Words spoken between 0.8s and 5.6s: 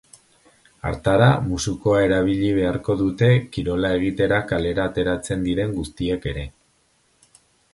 Hartara, musukoa erabili beharko dute kirola egitera kalera ateratzen